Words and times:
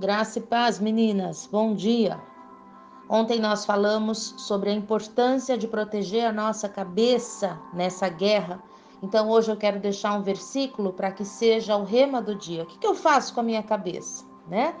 Graça 0.00 0.38
e 0.38 0.42
paz, 0.42 0.80
meninas. 0.80 1.46
Bom 1.52 1.74
dia. 1.74 2.18
Ontem 3.06 3.38
nós 3.38 3.66
falamos 3.66 4.34
sobre 4.38 4.70
a 4.70 4.72
importância 4.72 5.58
de 5.58 5.68
proteger 5.68 6.24
a 6.24 6.32
nossa 6.32 6.70
cabeça 6.70 7.60
nessa 7.74 8.08
guerra. 8.08 8.62
Então 9.02 9.28
hoje 9.28 9.50
eu 9.50 9.58
quero 9.58 9.78
deixar 9.78 10.14
um 10.14 10.22
versículo 10.22 10.94
para 10.94 11.12
que 11.12 11.22
seja 11.22 11.76
o 11.76 11.84
rema 11.84 12.22
do 12.22 12.34
dia. 12.34 12.62
O 12.62 12.66
que, 12.66 12.78
que 12.78 12.86
eu 12.86 12.94
faço 12.94 13.34
com 13.34 13.40
a 13.40 13.42
minha 13.42 13.62
cabeça, 13.62 14.24
né? 14.48 14.74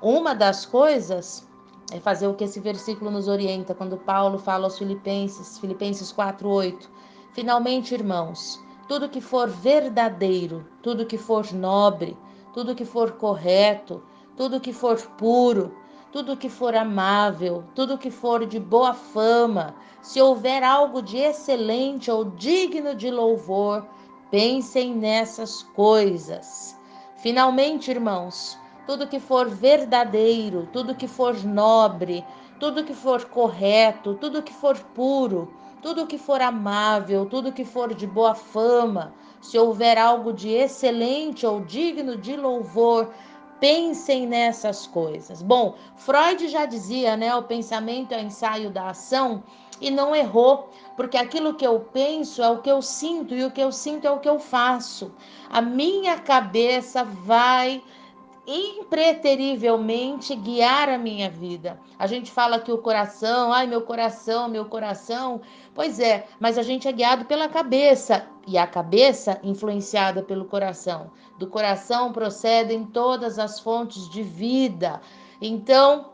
Uma 0.00 0.32
das 0.32 0.64
coisas 0.64 1.44
é 1.90 1.98
fazer 1.98 2.28
o 2.28 2.34
que 2.34 2.44
esse 2.44 2.60
versículo 2.60 3.10
nos 3.10 3.26
orienta 3.26 3.74
quando 3.74 3.96
Paulo 3.96 4.38
fala 4.38 4.66
aos 4.66 4.78
Filipenses, 4.78 5.58
Filipenses 5.58 6.12
4:8. 6.12 6.88
Finalmente, 7.32 7.94
irmãos, 7.94 8.62
tudo 8.86 9.08
que 9.08 9.20
for 9.20 9.48
verdadeiro, 9.48 10.64
tudo 10.80 11.04
que 11.04 11.18
for 11.18 11.52
nobre, 11.52 12.16
tudo 12.54 12.76
que 12.76 12.84
for 12.84 13.10
correto, 13.12 14.00
tudo 14.36 14.60
que 14.60 14.72
for 14.72 15.00
puro, 15.18 15.76
tudo 16.10 16.36
que 16.36 16.48
for 16.48 16.74
amável, 16.74 17.64
tudo 17.74 17.98
que 17.98 18.10
for 18.10 18.44
de 18.46 18.60
boa 18.60 18.92
fama, 18.92 19.74
se 20.02 20.20
houver 20.20 20.62
algo 20.62 21.00
de 21.00 21.18
excelente 21.18 22.10
ou 22.10 22.24
digno 22.24 22.94
de 22.94 23.10
louvor, 23.10 23.86
pensem 24.30 24.94
nessas 24.94 25.62
coisas. 25.62 26.76
Finalmente, 27.16 27.90
irmãos, 27.90 28.58
tudo 28.86 29.06
que 29.06 29.20
for 29.20 29.48
verdadeiro, 29.48 30.68
tudo 30.72 30.94
que 30.94 31.06
for 31.06 31.34
nobre, 31.44 32.24
tudo 32.58 32.84
que 32.84 32.94
for 32.94 33.24
correto, 33.26 34.14
tudo 34.14 34.42
que 34.42 34.52
for 34.52 34.78
puro, 34.94 35.52
tudo 35.80 36.06
que 36.06 36.18
for 36.18 36.40
amável, 36.40 37.26
tudo 37.26 37.52
que 37.52 37.64
for 37.64 37.94
de 37.94 38.06
boa 38.06 38.34
fama, 38.34 39.14
se 39.40 39.58
houver 39.58 39.98
algo 39.98 40.32
de 40.32 40.50
excelente 40.50 41.44
ou 41.46 41.60
digno 41.60 42.16
de 42.16 42.36
louvor, 42.36 43.10
Pensem 43.62 44.26
nessas 44.26 44.88
coisas. 44.88 45.40
Bom, 45.40 45.76
Freud 45.94 46.48
já 46.48 46.66
dizia, 46.66 47.16
né? 47.16 47.32
O 47.36 47.44
pensamento 47.44 48.10
é 48.10 48.16
o 48.16 48.26
ensaio 48.26 48.70
da 48.70 48.90
ação 48.90 49.44
e 49.80 49.88
não 49.88 50.16
errou, 50.16 50.68
porque 50.96 51.16
aquilo 51.16 51.54
que 51.54 51.64
eu 51.64 51.78
penso 51.78 52.42
é 52.42 52.48
o 52.50 52.60
que 52.60 52.68
eu 52.68 52.82
sinto 52.82 53.36
e 53.36 53.44
o 53.44 53.52
que 53.52 53.60
eu 53.60 53.70
sinto 53.70 54.04
é 54.04 54.10
o 54.10 54.18
que 54.18 54.28
eu 54.28 54.40
faço. 54.40 55.14
A 55.48 55.60
minha 55.60 56.18
cabeça 56.18 57.04
vai 57.04 57.80
impreterivelmente 58.46 60.34
guiar 60.34 60.88
a 60.88 60.98
minha 60.98 61.30
vida. 61.30 61.78
A 61.98 62.06
gente 62.06 62.30
fala 62.30 62.58
que 62.58 62.72
o 62.72 62.78
coração, 62.78 63.52
ai 63.52 63.66
meu 63.66 63.82
coração, 63.82 64.48
meu 64.48 64.64
coração. 64.64 65.40
Pois 65.74 66.00
é, 66.00 66.26
mas 66.40 66.58
a 66.58 66.62
gente 66.62 66.88
é 66.88 66.92
guiado 66.92 67.24
pela 67.24 67.48
cabeça 67.48 68.26
e 68.46 68.58
a 68.58 68.66
cabeça 68.66 69.38
influenciada 69.42 70.22
pelo 70.22 70.44
coração. 70.44 71.12
Do 71.38 71.46
coração 71.46 72.12
procedem 72.12 72.84
todas 72.84 73.38
as 73.38 73.60
fontes 73.60 74.08
de 74.10 74.22
vida. 74.22 75.00
Então, 75.40 76.12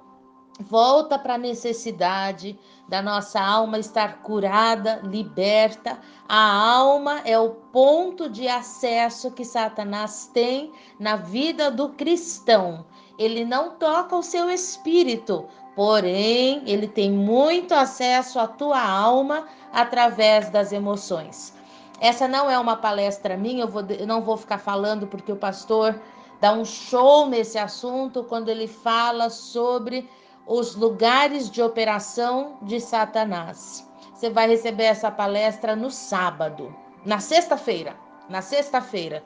volta 0.60 1.18
para 1.18 1.34
a 1.34 1.38
necessidade 1.38 2.58
da 2.88 3.02
nossa 3.02 3.38
alma 3.38 3.78
estar 3.78 4.22
curada, 4.22 5.00
liberta. 5.04 5.98
A 6.26 6.50
alma 6.50 7.20
é 7.24 7.38
o 7.38 7.50
ponto 7.50 8.30
de 8.30 8.48
acesso 8.48 9.30
que 9.30 9.44
Satanás 9.44 10.30
tem 10.32 10.72
na 10.98 11.16
vida 11.16 11.70
do 11.70 11.90
cristão. 11.90 12.86
Ele 13.18 13.44
não 13.44 13.70
toca 13.72 14.16
o 14.16 14.22
seu 14.22 14.48
espírito, 14.48 15.46
porém, 15.76 16.62
ele 16.66 16.88
tem 16.88 17.10
muito 17.10 17.74
acesso 17.74 18.38
à 18.38 18.46
tua 18.46 18.80
alma 18.80 19.46
através 19.72 20.48
das 20.48 20.72
emoções. 20.72 21.52
Essa 22.00 22.26
não 22.26 22.48
é 22.48 22.58
uma 22.58 22.76
palestra 22.76 23.36
minha, 23.36 23.64
eu, 23.64 23.68
vou, 23.68 23.82
eu 23.82 24.06
não 24.06 24.22
vou 24.22 24.36
ficar 24.36 24.58
falando 24.58 25.06
porque 25.06 25.32
o 25.32 25.36
pastor 25.36 26.00
dá 26.40 26.52
um 26.52 26.64
show 26.64 27.26
nesse 27.26 27.58
assunto 27.58 28.22
quando 28.22 28.48
ele 28.48 28.68
fala 28.68 29.28
sobre 29.28 30.08
os 30.48 30.74
lugares 30.74 31.50
de 31.50 31.62
operação 31.62 32.56
de 32.62 32.80
Satanás. 32.80 33.86
Você 34.14 34.30
vai 34.30 34.48
receber 34.48 34.84
essa 34.84 35.10
palestra 35.10 35.76
no 35.76 35.90
sábado, 35.90 36.74
na 37.04 37.20
sexta-feira. 37.20 37.94
Na 38.30 38.40
sexta-feira. 38.40 39.22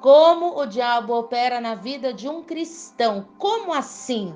Como 0.00 0.58
o 0.58 0.66
diabo 0.66 1.14
opera 1.14 1.60
na 1.60 1.76
vida 1.76 2.12
de 2.12 2.28
um 2.28 2.42
cristão? 2.42 3.28
Como 3.38 3.72
assim? 3.72 4.34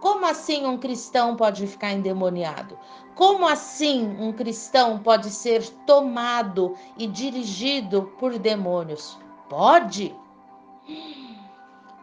Como 0.00 0.24
assim 0.24 0.66
um 0.66 0.78
cristão 0.78 1.36
pode 1.36 1.66
ficar 1.66 1.92
endemoniado? 1.92 2.78
Como 3.16 3.46
assim 3.46 4.16
um 4.20 4.32
cristão 4.32 4.98
pode 5.00 5.30
ser 5.30 5.68
tomado 5.84 6.76
e 6.96 7.08
dirigido 7.08 8.04
por 8.18 8.38
demônios? 8.38 9.18
Pode? 9.48 10.14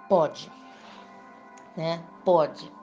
Pode. 0.08 0.52
Né? 1.76 2.02
Pode. 2.24 2.79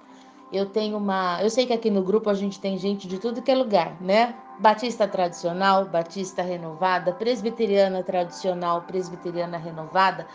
Eu 0.52 0.66
tenho 0.66 0.96
uma. 0.96 1.42
Eu 1.42 1.50
sei 1.50 1.66
que 1.66 1.72
aqui 1.72 1.90
no 1.90 2.02
grupo 2.02 2.30
a 2.30 2.34
gente 2.34 2.60
tem 2.60 2.78
gente 2.78 3.08
de 3.08 3.18
tudo 3.18 3.42
que 3.42 3.50
é 3.50 3.54
lugar, 3.54 4.00
né? 4.00 4.34
Batista 4.58 5.06
tradicional, 5.08 5.86
batista 5.86 6.42
renovada, 6.42 7.12
presbiteriana 7.12 8.02
tradicional, 8.02 8.82
presbiteriana 8.82 9.58
renovada. 9.58 10.26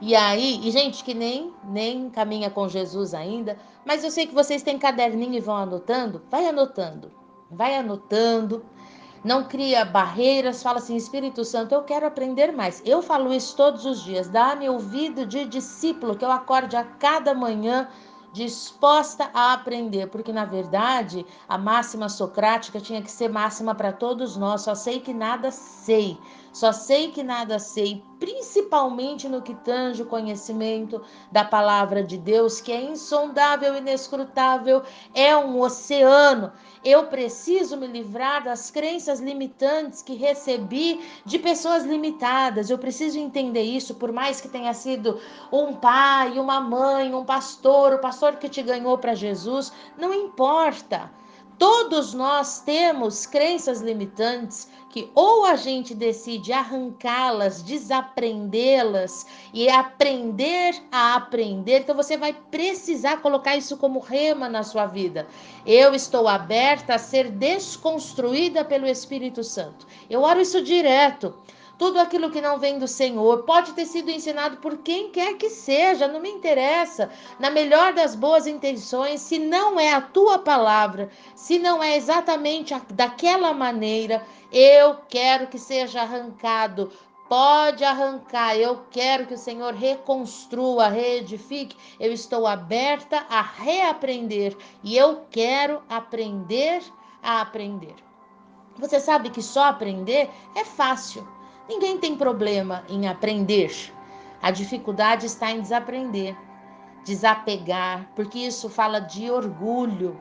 E 0.00 0.16
aí, 0.16 0.60
e 0.66 0.70
gente 0.72 1.04
que 1.04 1.14
nem 1.14 1.54
nem 1.62 2.10
caminha 2.10 2.50
com 2.50 2.68
Jesus 2.68 3.14
ainda, 3.14 3.56
mas 3.86 4.02
eu 4.02 4.10
sei 4.10 4.26
que 4.26 4.34
vocês 4.34 4.62
têm 4.62 4.78
caderninho 4.78 5.34
e 5.34 5.40
vão 5.40 5.56
anotando, 5.56 6.22
vai 6.28 6.46
anotando. 6.46 7.10
Vai 7.48 7.76
anotando. 7.76 8.64
Não 9.22 9.44
cria 9.44 9.84
barreiras, 9.84 10.62
fala 10.62 10.78
assim, 10.78 10.96
Espírito 10.96 11.44
Santo, 11.44 11.72
eu 11.72 11.84
quero 11.84 12.04
aprender 12.04 12.50
mais. 12.52 12.82
Eu 12.84 13.00
falo 13.00 13.32
isso 13.32 13.56
todos 13.56 13.86
os 13.86 14.02
dias. 14.02 14.28
Dá-me 14.28 14.68
ouvido 14.68 15.24
de 15.24 15.44
discípulo 15.44 16.16
que 16.16 16.24
eu 16.24 16.32
acorde 16.32 16.74
a 16.74 16.82
cada 16.82 17.32
manhã 17.32 17.88
disposta 18.32 19.30
a 19.34 19.52
aprender, 19.52 20.08
porque 20.08 20.32
na 20.32 20.44
verdade 20.44 21.26
a 21.48 21.58
máxima 21.58 22.08
socrática 22.08 22.80
tinha 22.80 23.02
que 23.02 23.10
ser 23.10 23.28
máxima 23.28 23.74
para 23.74 23.92
todos 23.92 24.36
nós. 24.36 24.62
Só 24.62 24.74
sei 24.74 25.00
que 25.00 25.12
nada 25.12 25.50
sei, 25.50 26.18
só 26.52 26.72
sei 26.72 27.10
que 27.10 27.22
nada 27.22 27.58
sei, 27.58 28.02
principalmente 28.18 29.28
no 29.28 29.42
que 29.42 29.54
tange 29.54 30.02
o 30.02 30.06
conhecimento 30.06 31.02
da 31.30 31.44
palavra 31.44 32.02
de 32.02 32.16
Deus, 32.16 32.60
que 32.60 32.72
é 32.72 32.82
insondável, 32.82 33.76
inescrutável, 33.76 34.82
é 35.14 35.36
um 35.36 35.60
oceano. 35.60 36.52
Eu 36.84 37.06
preciso 37.06 37.76
me 37.76 37.86
livrar 37.86 38.42
das 38.42 38.70
crenças 38.70 39.20
limitantes 39.20 40.02
que 40.02 40.14
recebi 40.14 41.00
de 41.24 41.38
pessoas 41.38 41.84
limitadas. 41.84 42.70
Eu 42.70 42.78
preciso 42.78 43.18
entender 43.18 43.62
isso, 43.62 43.94
por 43.94 44.10
mais 44.12 44.40
que 44.40 44.48
tenha 44.48 44.74
sido 44.74 45.20
um 45.52 45.74
pai, 45.74 46.38
uma 46.38 46.60
mãe, 46.60 47.14
um 47.14 47.24
pastor, 47.24 47.94
o 47.94 47.98
pastor 47.98 48.36
que 48.36 48.48
te 48.48 48.62
ganhou 48.62 48.98
para 48.98 49.14
Jesus, 49.14 49.72
não 49.96 50.12
importa. 50.12 51.08
Todos 51.62 52.12
nós 52.12 52.58
temos 52.58 53.24
crenças 53.24 53.80
limitantes 53.80 54.68
que 54.90 55.08
ou 55.14 55.44
a 55.44 55.54
gente 55.54 55.94
decide 55.94 56.52
arrancá-las, 56.52 57.62
desaprendê-las 57.62 59.24
e 59.54 59.68
aprender 59.68 60.74
a 60.90 61.14
aprender, 61.14 61.82
então 61.82 61.94
você 61.94 62.16
vai 62.16 62.32
precisar 62.32 63.18
colocar 63.18 63.56
isso 63.56 63.76
como 63.76 64.00
rema 64.00 64.48
na 64.48 64.64
sua 64.64 64.86
vida. 64.86 65.24
Eu 65.64 65.94
estou 65.94 66.26
aberta 66.26 66.96
a 66.96 66.98
ser 66.98 67.30
desconstruída 67.30 68.64
pelo 68.64 68.88
Espírito 68.88 69.44
Santo. 69.44 69.86
Eu 70.10 70.22
oro 70.22 70.40
isso 70.40 70.60
direto. 70.62 71.32
Tudo 71.82 71.98
aquilo 71.98 72.30
que 72.30 72.40
não 72.40 72.60
vem 72.60 72.78
do 72.78 72.86
Senhor 72.86 73.42
pode 73.42 73.72
ter 73.72 73.86
sido 73.86 74.08
ensinado 74.08 74.58
por 74.58 74.78
quem 74.78 75.10
quer 75.10 75.36
que 75.36 75.50
seja, 75.50 76.06
não 76.06 76.20
me 76.20 76.30
interessa. 76.30 77.10
Na 77.40 77.50
melhor 77.50 77.92
das 77.92 78.14
boas 78.14 78.46
intenções, 78.46 79.20
se 79.20 79.36
não 79.36 79.80
é 79.80 79.92
a 79.92 80.00
tua 80.00 80.38
palavra, 80.38 81.10
se 81.34 81.58
não 81.58 81.82
é 81.82 81.96
exatamente 81.96 82.72
daquela 82.90 83.52
maneira, 83.52 84.24
eu 84.52 84.98
quero 85.08 85.48
que 85.48 85.58
seja 85.58 86.02
arrancado. 86.02 86.92
Pode 87.28 87.82
arrancar. 87.82 88.56
Eu 88.56 88.82
quero 88.88 89.26
que 89.26 89.34
o 89.34 89.38
Senhor 89.38 89.74
reconstrua, 89.74 90.86
reedifique. 90.86 91.76
Eu 91.98 92.12
estou 92.12 92.46
aberta 92.46 93.26
a 93.28 93.42
reaprender 93.42 94.56
e 94.84 94.96
eu 94.96 95.26
quero 95.32 95.82
aprender 95.88 96.80
a 97.20 97.40
aprender. 97.40 97.96
Você 98.78 99.00
sabe 99.00 99.30
que 99.30 99.42
só 99.42 99.64
aprender 99.64 100.30
é 100.54 100.64
fácil. 100.64 101.41
Ninguém 101.68 101.96
tem 101.98 102.16
problema 102.16 102.82
em 102.88 103.06
aprender. 103.06 103.92
A 104.42 104.50
dificuldade 104.50 105.26
está 105.26 105.50
em 105.52 105.60
desaprender, 105.60 106.36
desapegar, 107.04 108.10
porque 108.16 108.40
isso 108.40 108.68
fala 108.68 108.98
de 108.98 109.30
orgulho. 109.30 110.20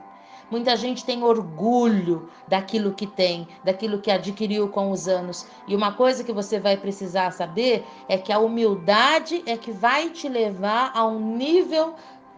Muita 0.52 0.76
gente 0.76 1.04
tem 1.04 1.24
orgulho 1.24 2.30
daquilo 2.48 2.94
que 2.94 3.08
tem, 3.08 3.48
daquilo 3.64 4.00
que 4.00 4.12
adquiriu 4.12 4.70
com 4.70 4.92
os 4.92 5.08
anos. 5.08 5.48
E 5.68 5.76
uma 5.76 5.94
coisa 5.94 6.24
que 6.24 6.32
você 6.32 6.60
vai 6.60 6.78
precisar 6.78 7.32
saber 7.32 7.86
é 8.08 8.18
que 8.18 8.32
a 8.32 8.38
humildade 8.38 9.42
é 9.48 9.58
que 9.58 9.72
vai 9.72 10.10
te 10.10 10.30
levar 10.30 10.92
a 10.94 11.06
um 11.08 11.36
nível 11.36 11.96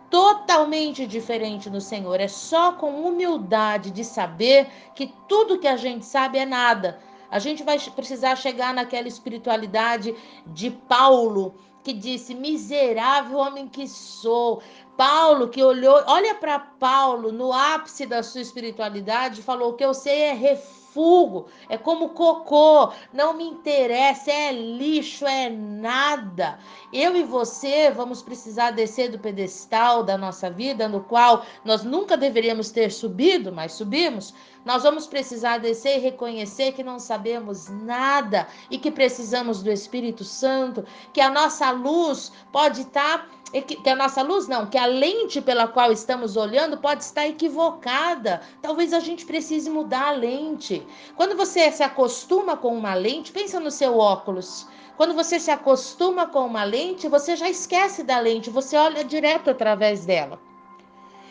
totalmente 0.09 1.07
diferente 1.07 1.69
no 1.69 1.81
Senhor. 1.81 2.19
É 2.21 2.27
só 2.27 2.73
com 2.73 3.01
humildade 3.01 3.89
de 3.89 4.05
saber 4.05 4.67
que 4.93 5.13
tudo 5.27 5.59
que 5.59 5.67
a 5.67 5.75
gente 5.75 6.05
sabe 6.05 6.37
é 6.37 6.45
nada 6.45 6.99
a 7.33 7.39
gente 7.39 7.63
vai 7.63 7.79
precisar 7.79 8.35
chegar 8.35 8.75
naquela 8.75 9.07
espiritualidade 9.07 10.15
de 10.45 10.69
Paulo, 10.69 11.55
que 11.83 11.91
disse: 11.91 12.35
Miserável 12.35 13.39
homem 13.39 13.67
que 13.67 13.87
sou. 13.87 14.61
Paulo, 14.95 15.49
que 15.49 15.63
olhou, 15.63 15.99
olha 16.05 16.35
para 16.35 16.59
Paulo 16.59 17.31
no 17.31 17.51
ápice 17.51 18.05
da 18.05 18.21
sua 18.21 18.41
espiritualidade, 18.41 19.41
falou: 19.41 19.73
que 19.73 19.83
eu 19.83 19.95
sei 19.95 20.21
é 20.21 20.33
refúgio, 20.33 21.47
é 21.67 21.75
como 21.75 22.09
cocô, 22.09 22.93
não 23.11 23.33
me 23.33 23.45
interessa, 23.45 24.31
é 24.31 24.51
lixo, 24.51 25.25
é 25.25 25.49
nada. 25.49 26.59
Eu 26.93 27.15
e 27.15 27.23
você 27.23 27.89
vamos 27.89 28.21
precisar 28.21 28.69
descer 28.69 29.09
do 29.09 29.17
pedestal 29.17 30.03
da 30.03 30.15
nossa 30.15 30.51
vida, 30.51 30.87
no 30.87 31.01
qual 31.01 31.43
nós 31.65 31.83
nunca 31.83 32.15
deveríamos 32.15 32.69
ter 32.69 32.91
subido, 32.91 33.51
mas 33.51 33.73
subimos 33.73 34.35
nós 34.65 34.83
vamos 34.83 35.07
precisar 35.07 35.57
descer 35.57 35.97
e 35.97 36.01
reconhecer 36.01 36.71
que 36.71 36.83
não 36.83 36.99
sabemos 36.99 37.67
nada 37.69 38.47
e 38.69 38.77
que 38.77 38.91
precisamos 38.91 39.61
do 39.61 39.71
Espírito 39.71 40.23
Santo, 40.23 40.85
que 41.11 41.19
a 41.19 41.29
nossa 41.29 41.69
luz 41.71 42.31
pode 42.51 42.81
estar 42.81 43.29
que 43.61 43.87
a 43.87 43.95
nossa 43.95 44.23
luz 44.23 44.47
não, 44.47 44.65
que 44.65 44.79
a 44.79 44.87
lente 44.87 45.39
pela 45.39 45.67
qual 45.67 45.91
estamos 45.91 46.35
olhando 46.35 46.77
pode 46.77 47.03
estar 47.03 47.27
equivocada. 47.27 48.41
Talvez 48.63 48.93
a 48.93 48.99
gente 48.99 49.27
precise 49.27 49.69
mudar 49.69 50.07
a 50.07 50.11
lente. 50.11 50.83
Quando 51.15 51.37
você 51.37 51.71
se 51.71 51.83
acostuma 51.83 52.57
com 52.57 52.75
uma 52.75 52.95
lente, 52.95 53.31
pensa 53.31 53.59
no 53.59 53.69
seu 53.69 53.99
óculos. 53.99 54.67
Quando 54.97 55.13
você 55.13 55.39
se 55.39 55.51
acostuma 55.51 56.25
com 56.25 56.47
uma 56.47 56.63
lente, 56.63 57.07
você 57.07 57.35
já 57.35 57.47
esquece 57.47 58.01
da 58.01 58.19
lente, 58.19 58.49
você 58.49 58.75
olha 58.75 59.03
direto 59.03 59.51
através 59.51 60.03
dela. 60.03 60.39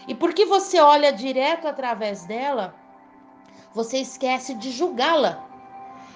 E 0.06 0.14
porque 0.14 0.44
você 0.44 0.81
olha 0.81 1.12
direto 1.12 1.67
através 1.67 2.25
dela, 2.25 2.75
você 3.74 3.98
esquece 3.98 4.54
de 4.54 4.70
julgá-la. 4.70 5.44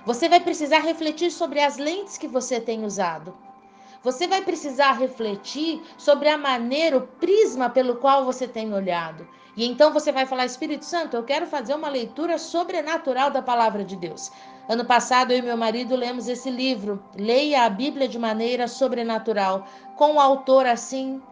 Você 0.05 0.29
vai 0.29 0.41
precisar 0.41 0.81
refletir 0.81 1.31
sobre 1.31 1.61
as 1.61 1.79
lentes 1.79 2.17
que 2.17 2.29
você 2.29 2.61
tem 2.61 2.85
usado. 2.85 3.37
Você 4.03 4.29
vai 4.29 4.43
precisar 4.43 4.93
refletir 4.93 5.83
sobre 5.99 6.29
a 6.29 6.39
maneira, 6.39 6.97
o 6.97 7.01
prisma 7.01 7.69
pelo 7.69 7.97
qual 7.97 8.25
você 8.25 8.47
tem 8.47 8.73
olhado. 8.73 9.27
E 9.57 9.67
então 9.67 9.93
você 9.93 10.13
vai 10.13 10.27
falar: 10.27 10.45
Espírito 10.45 10.85
Santo, 10.85 11.17
eu 11.17 11.25
quero 11.25 11.47
fazer 11.47 11.75
uma 11.75 11.89
leitura 11.89 12.39
sobrenatural 12.39 13.31
da 13.31 13.43
palavra 13.43 13.83
de 13.85 13.97
Deus. 13.97 14.31
Ano 14.69 14.85
passado, 14.85 15.33
eu 15.33 15.39
e 15.39 15.43
meu 15.43 15.57
marido 15.57 15.97
lemos 15.97 16.29
esse 16.29 16.51
livro, 16.51 17.03
Leia 17.17 17.65
a 17.65 17.71
Bíblia 17.71 18.07
de 18.07 18.19
maneira 18.19 18.69
sobrenatural, 18.69 19.67
com 19.97 20.15
o 20.15 20.21
autor 20.21 20.67
assim 20.67 21.23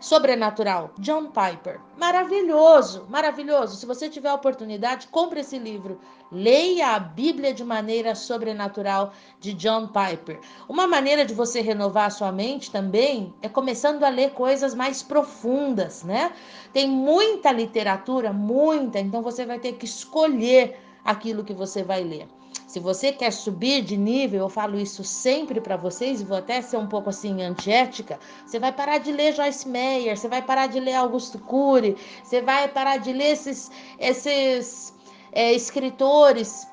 Sobrenatural, 0.00 0.92
John 0.98 1.26
Piper. 1.26 1.80
Maravilhoso, 1.96 3.06
maravilhoso. 3.08 3.76
Se 3.76 3.84
você 3.84 4.08
tiver 4.08 4.28
a 4.28 4.34
oportunidade, 4.34 5.08
compre 5.08 5.40
esse 5.40 5.58
livro. 5.58 6.00
Leia 6.30 6.94
a 6.94 6.98
Bíblia 7.00 7.52
de 7.52 7.64
maneira 7.64 8.14
sobrenatural 8.14 9.12
de 9.40 9.52
John 9.54 9.88
Piper. 9.88 10.38
Uma 10.68 10.86
maneira 10.86 11.24
de 11.24 11.34
você 11.34 11.60
renovar 11.60 12.06
a 12.06 12.10
sua 12.10 12.30
mente 12.30 12.70
também 12.70 13.34
é 13.42 13.48
começando 13.48 14.04
a 14.04 14.08
ler 14.08 14.30
coisas 14.30 14.72
mais 14.72 15.02
profundas, 15.02 16.04
né? 16.04 16.32
Tem 16.72 16.88
muita 16.88 17.50
literatura, 17.50 18.32
muita, 18.32 19.00
então 19.00 19.20
você 19.20 19.44
vai 19.44 19.58
ter 19.58 19.72
que 19.72 19.84
escolher 19.84 20.78
aquilo 21.04 21.42
que 21.42 21.54
você 21.54 21.82
vai 21.82 22.04
ler. 22.04 22.28
Se 22.68 22.78
você 22.78 23.10
quer 23.12 23.32
subir 23.32 23.80
de 23.80 23.96
nível, 23.96 24.40
eu 24.40 24.48
falo 24.50 24.78
isso 24.78 25.02
sempre 25.02 25.58
para 25.58 25.74
vocês, 25.74 26.20
e 26.20 26.24
vou 26.24 26.36
até 26.36 26.60
ser 26.60 26.76
um 26.76 26.86
pouco 26.86 27.08
assim 27.08 27.42
antiética, 27.42 28.20
você 28.44 28.58
vai 28.58 28.70
parar 28.70 28.98
de 28.98 29.10
ler 29.10 29.32
Joyce 29.32 29.66
Meyer, 29.66 30.18
você 30.18 30.28
vai 30.28 30.42
parar 30.42 30.66
de 30.66 30.78
ler 30.78 30.92
Augusto 30.92 31.38
Cury, 31.38 31.96
você 32.22 32.42
vai 32.42 32.68
parar 32.68 32.98
de 32.98 33.10
ler 33.10 33.32
esses, 33.32 33.70
esses 33.98 34.94
é, 35.32 35.50
escritores, 35.54 36.68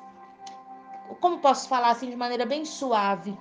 como 1.18 1.38
posso 1.38 1.66
falar 1.66 1.92
assim, 1.92 2.10
de 2.10 2.16
maneira 2.16 2.44
bem 2.44 2.66
suave, 2.66 3.34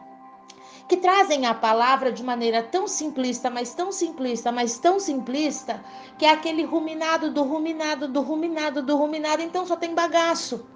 que 0.88 0.96
trazem 0.96 1.46
a 1.46 1.54
palavra 1.54 2.10
de 2.10 2.24
maneira 2.24 2.63
tão 2.63 2.88
simplista, 2.88 3.50
mas 3.50 3.74
tão 3.74 3.92
simplista, 3.92 4.50
mas 4.50 4.80
tão 4.80 4.98
simplista, 4.98 5.84
que 6.18 6.25
é 6.25 6.30
aquele 6.30 6.63
ruminado 6.63 7.34
do 7.34 7.44
ruminado 7.44 8.07
do 8.07 8.22
ruminado 8.22 8.81
do 8.81 8.96
ruminado, 8.96 9.42
então 9.42 9.66
só 9.66 9.75
tem 9.75 9.94
bagaço. 9.94 10.74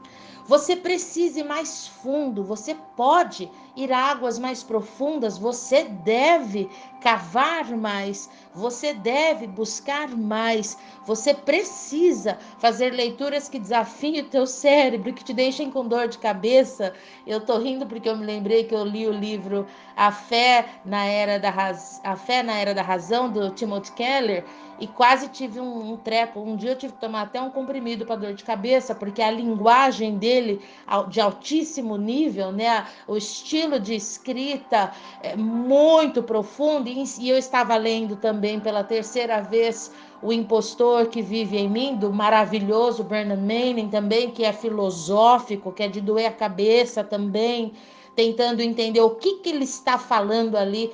Você 0.50 0.76
precisa 0.76 1.42
ir 1.42 1.44
mais 1.44 1.88
fundo, 1.88 2.44
você 2.44 2.74
pode 2.96 3.52
ir 3.84 3.92
a 3.92 4.12
águas 4.12 4.38
mais 4.38 4.64
profundas, 4.64 5.38
você 5.38 5.84
deve 5.84 6.70
cavar 7.02 7.66
mais, 7.78 8.30
você 8.54 8.94
deve 8.94 9.48
buscar 9.48 10.10
mais, 10.10 10.78
você 11.06 11.34
precisa 11.34 12.38
fazer 12.60 12.92
leituras 12.92 13.48
que 13.48 13.58
desafiem 13.58 14.20
o 14.20 14.26
teu 14.26 14.46
cérebro, 14.46 15.14
que 15.14 15.24
te 15.24 15.34
deixem 15.34 15.72
com 15.72 15.88
dor 15.88 16.08
de 16.08 16.18
cabeça. 16.18 16.94
Eu 17.26 17.40
tô 17.40 17.58
rindo 17.58 17.86
porque 17.86 18.10
eu 18.10 18.18
me 18.18 18.26
lembrei 18.26 18.66
que 18.66 18.76
eu 18.76 18.84
li 18.84 19.08
o 19.08 19.12
livro 19.12 19.66
A 19.96 20.12
Fé 20.12 20.66
na 20.84 21.06
Era 21.06 21.40
da, 21.40 21.50
Raz... 21.50 22.02
A 22.04 22.16
Fé 22.16 22.44
na 22.44 22.58
Era 22.58 22.74
da 22.74 22.82
Razão, 22.82 23.32
do 23.32 23.50
Timothy 23.52 23.92
Keller, 23.94 24.46
e 24.80 24.88
quase 24.88 25.28
tive 25.28 25.60
um, 25.60 25.94
um 25.94 25.98
treco. 25.98 26.40
Um 26.40 26.56
dia 26.56 26.72
eu 26.72 26.78
tive 26.78 26.94
que 26.94 27.00
tomar 27.00 27.24
até 27.24 27.42
um 27.42 27.50
comprimido 27.50 28.06
para 28.06 28.16
dor 28.16 28.34
de 28.34 28.44
cabeça, 28.44 28.96
porque 28.96 29.22
a 29.22 29.30
linguagem 29.30 30.18
dele 30.18 30.62
de 31.10 31.20
altíssimo 31.20 31.98
nível, 31.98 32.52
né? 32.52 32.86
O 33.08 33.18
estilo 33.18 33.69
de 33.78 33.94
escrita 33.94 34.94
é 35.22 35.36
muito 35.36 36.24
profundo. 36.24 36.88
E 36.88 37.30
eu 37.30 37.38
estava 37.38 37.76
lendo 37.76 38.16
também 38.16 38.58
pela 38.58 38.86
terceira 38.86 39.42
vez 39.42 39.92
o 40.22 40.32
impostor 40.32 41.08
que 41.08 41.22
vive 41.22 41.58
em 41.58 41.70
mim, 41.70 41.96
do 41.98 42.14
maravilhoso 42.14 43.04
Bernard 43.04 43.42
Manning 43.42 43.90
também, 43.90 44.32
que 44.32 44.46
é 44.46 44.54
filosófico, 44.54 45.74
que 45.74 45.84
é 45.84 45.88
de 45.90 46.00
doer 46.00 46.28
a 46.28 46.32
cabeça 46.32 47.04
também, 47.04 47.74
tentando 48.16 48.62
entender 48.62 49.02
o 49.02 49.12
que, 49.12 49.40
que 49.40 49.50
ele 49.50 49.66
está 49.66 49.98
falando 49.98 50.56
ali. 50.56 50.92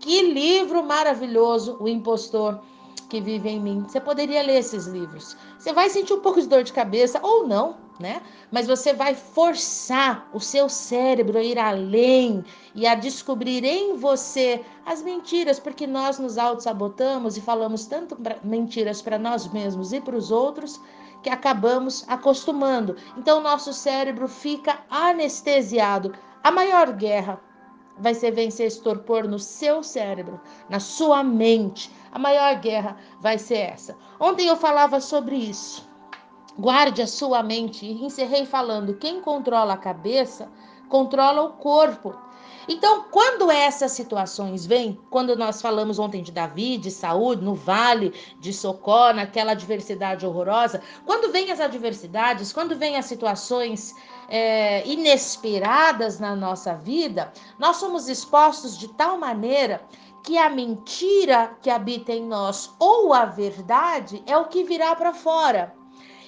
Que 0.00 0.22
livro 0.22 0.82
maravilhoso, 0.82 1.76
O 1.80 1.88
Impostor 1.88 2.60
que 3.08 3.20
vive 3.20 3.48
em 3.48 3.60
mim. 3.60 3.84
Você 3.86 4.00
poderia 4.00 4.42
ler 4.42 4.58
esses 4.58 4.86
livros. 4.86 5.36
Você 5.58 5.72
vai 5.72 5.88
sentir 5.88 6.12
um 6.12 6.20
pouco 6.20 6.40
de 6.40 6.48
dor 6.48 6.62
de 6.62 6.72
cabeça 6.72 7.20
ou 7.22 7.46
não, 7.46 7.76
né? 7.98 8.20
Mas 8.50 8.66
você 8.66 8.92
vai 8.92 9.14
forçar 9.14 10.28
o 10.32 10.40
seu 10.40 10.68
cérebro 10.68 11.38
a 11.38 11.42
ir 11.42 11.58
além 11.58 12.44
e 12.74 12.86
a 12.86 12.94
descobrir 12.94 13.64
em 13.64 13.96
você 13.96 14.64
as 14.84 15.02
mentiras, 15.02 15.58
porque 15.58 15.86
nós 15.86 16.18
nos 16.18 16.36
auto-sabotamos 16.36 17.36
e 17.36 17.40
falamos 17.40 17.86
tanto 17.86 18.16
mentiras 18.42 19.00
para 19.00 19.18
nós 19.18 19.50
mesmos 19.52 19.92
e 19.92 20.00
para 20.00 20.16
os 20.16 20.30
outros 20.30 20.80
que 21.22 21.30
acabamos 21.30 22.04
acostumando. 22.08 22.96
Então, 23.16 23.40
nosso 23.40 23.72
cérebro 23.72 24.28
fica 24.28 24.78
anestesiado. 24.90 26.12
A 26.42 26.50
maior 26.50 26.92
guerra 26.92 27.40
vai 27.98 28.14
ser 28.14 28.30
vencer 28.30 28.66
esse 28.66 28.80
torpor 28.80 29.26
no 29.26 29.38
seu 29.38 29.82
cérebro, 29.82 30.40
na 30.68 30.78
sua 30.78 31.22
mente. 31.22 31.90
A 32.16 32.18
maior 32.18 32.54
guerra 32.60 32.96
vai 33.20 33.36
ser 33.36 33.58
essa. 33.58 33.94
Ontem 34.18 34.46
eu 34.46 34.56
falava 34.56 35.02
sobre 35.02 35.36
isso. 35.36 35.86
Guarde 36.58 37.02
a 37.02 37.06
sua 37.06 37.42
mente. 37.42 37.84
E 37.84 38.06
encerrei 38.06 38.46
falando: 38.46 38.96
quem 38.96 39.20
controla 39.20 39.74
a 39.74 39.76
cabeça, 39.76 40.50
controla 40.88 41.42
o 41.42 41.52
corpo. 41.58 42.16
Então, 42.66 43.04
quando 43.10 43.50
essas 43.50 43.92
situações 43.92 44.64
vêm, 44.64 44.98
quando 45.10 45.36
nós 45.36 45.60
falamos 45.60 45.98
ontem 45.98 46.22
de 46.22 46.32
Davi, 46.32 46.78
de 46.78 46.90
saúde, 46.90 47.44
no 47.44 47.54
vale 47.54 48.14
de 48.40 48.50
Socó, 48.50 49.12
naquela 49.12 49.52
adversidade 49.52 50.24
horrorosa, 50.24 50.80
quando 51.04 51.30
vêm 51.30 51.52
as 51.52 51.60
adversidades, 51.60 52.50
quando 52.50 52.78
vêm 52.78 52.96
as 52.96 53.04
situações 53.04 53.94
é, 54.28 54.86
inesperadas 54.86 56.18
na 56.18 56.34
nossa 56.34 56.74
vida, 56.74 57.32
nós 57.58 57.76
somos 57.76 58.08
expostos 58.08 58.76
de 58.76 58.88
tal 58.88 59.18
maneira 59.18 59.82
que 60.22 60.36
a 60.36 60.50
mentira 60.50 61.56
que 61.62 61.70
habita 61.70 62.12
em 62.12 62.24
nós 62.24 62.74
ou 62.80 63.14
a 63.14 63.24
verdade 63.24 64.22
é 64.26 64.36
o 64.36 64.46
que 64.46 64.64
virá 64.64 64.94
para 64.96 65.14
fora. 65.14 65.72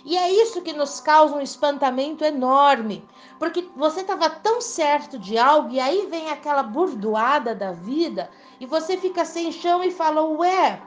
E 0.04 0.16
é 0.16 0.30
isso 0.30 0.62
que 0.62 0.72
nos 0.72 1.00
causa 1.00 1.34
um 1.34 1.40
espantamento 1.40 2.24
enorme, 2.24 3.06
porque 3.38 3.68
você 3.76 4.00
estava 4.00 4.30
tão 4.30 4.60
certo 4.60 5.18
de 5.18 5.36
algo 5.36 5.70
e 5.70 5.80
aí 5.80 6.06
vem 6.06 6.30
aquela 6.30 6.62
burdoada 6.62 7.54
da 7.54 7.72
vida 7.72 8.30
e 8.60 8.66
você 8.66 8.96
fica 8.96 9.24
sem 9.24 9.52
chão 9.52 9.82
e 9.82 9.90
fala: 9.90 10.22
"Ué, 10.22 10.80